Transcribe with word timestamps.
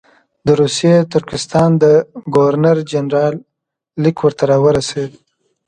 د 0.45 0.47
روسي 0.61 0.93
ترکستان 1.13 1.69
د 1.83 1.85
ګورنر 2.35 2.77
جنرال 2.91 3.35
لیک 4.03 4.17
ورته 4.25 4.43
راورسېد. 4.49 5.11